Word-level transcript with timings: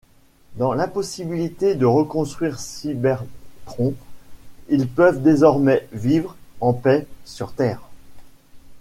Dans 0.55 0.73
l'impossibilité 0.73 1.75
de 1.75 1.85
reconstruire 1.85 2.57
Cybertron, 2.59 3.93
ils 4.67 4.87
peuvent 4.87 5.21
désormais 5.21 5.87
vivre 5.91 6.35
en 6.59 6.73
paix 6.73 7.05
sur 7.23 7.51
terre. 7.53 7.83